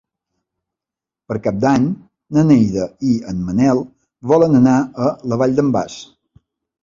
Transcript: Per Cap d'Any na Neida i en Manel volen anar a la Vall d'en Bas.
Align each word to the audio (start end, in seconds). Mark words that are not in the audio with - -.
Per 1.31 1.35
Cap 1.47 1.57
d'Any 1.65 1.83
na 2.37 2.45
Neida 2.47 2.87
i 3.11 3.13
en 3.33 3.43
Manel 3.49 3.81
volen 4.31 4.61
anar 4.61 4.75
a 5.09 5.11
la 5.33 5.39
Vall 5.43 5.53
d'en 5.61 5.69
Bas. 5.77 5.99